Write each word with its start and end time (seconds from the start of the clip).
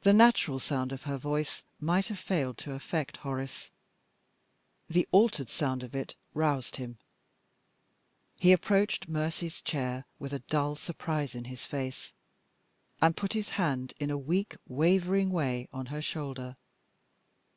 The 0.00 0.12
natural 0.12 0.58
sound 0.58 0.90
of 0.90 1.04
her 1.04 1.16
voice 1.16 1.62
might 1.78 2.08
have 2.08 2.18
failed 2.18 2.58
to 2.58 2.72
affect 2.72 3.18
Horace. 3.18 3.70
The 4.88 5.06
altered 5.12 5.48
sound 5.48 5.84
of 5.84 5.94
it 5.94 6.16
roused 6.34 6.74
him. 6.74 6.98
He 8.40 8.50
approached 8.50 9.06
Mercy's 9.08 9.60
chair, 9.62 10.04
with 10.18 10.32
a 10.32 10.40
dull 10.40 10.74
surprise 10.74 11.36
in 11.36 11.44
his 11.44 11.64
face, 11.64 12.12
and 13.00 13.16
put 13.16 13.34
his 13.34 13.50
hand, 13.50 13.94
in 14.00 14.10
a 14.10 14.18
weak, 14.18 14.56
wavering 14.66 15.30
way, 15.30 15.68
on 15.72 15.86
her 15.94 16.02
shoulder. 16.02 16.56